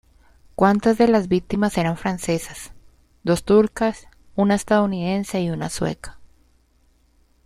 Cuatro 0.55 0.95
de 0.95 1.07
las 1.07 1.27
víctimas 1.27 1.77
eran 1.77 1.95
francesas, 1.95 2.71
dos 3.21 3.43
turcas, 3.43 4.07
una 4.35 4.55
estadounidense 4.55 5.41
y 5.43 5.51
una 5.51 5.69
sueca. 5.69 6.17